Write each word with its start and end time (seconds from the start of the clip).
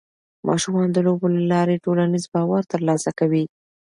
ماشومان 0.47 0.87
د 0.93 0.97
لوبو 1.05 1.25
له 1.35 1.41
لارې 1.51 1.81
ټولنیز 1.85 2.23
باور 2.33 2.61
ترلاسه 2.73 3.09
کوي. 3.19 3.43